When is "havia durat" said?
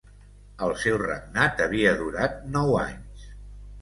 1.67-2.43